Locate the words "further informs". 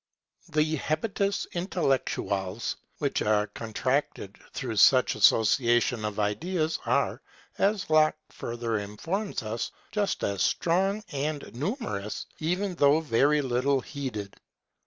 8.29-9.43